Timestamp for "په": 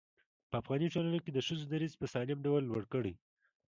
0.49-0.55, 1.97-2.05